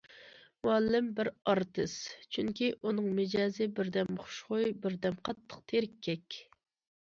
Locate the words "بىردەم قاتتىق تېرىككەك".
4.87-6.41